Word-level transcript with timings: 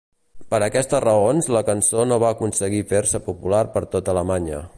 Per 0.53 0.59
aquestes 0.67 1.03
raons, 1.05 1.49
la 1.57 1.63
cançó 1.69 2.07
no 2.13 2.19
va 2.25 2.33
aconseguir 2.37 2.83
fer-se 2.95 3.23
popular 3.31 3.65
per 3.77 3.87
tota 3.97 4.17
Alemanya. 4.17 4.69